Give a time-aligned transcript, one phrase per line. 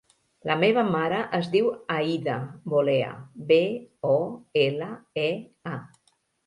[0.49, 1.67] La meva mare es diu
[1.97, 2.39] Aïda
[2.73, 3.13] Bolea:
[3.53, 3.61] be,
[4.17, 4.21] o,
[4.67, 4.93] ela,
[5.29, 5.33] e,
[5.77, 5.81] a.